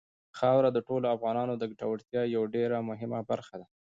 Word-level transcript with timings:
خاوره 0.37 0.69
د 0.73 0.79
ټولو 0.87 1.05
افغانانو 1.15 1.53
د 1.57 1.63
ګټورتیا 1.71 2.21
یوه 2.35 2.47
ډېره 2.55 2.77
مهمه 2.89 3.19
برخه 3.29 3.55
ده. 3.59 3.67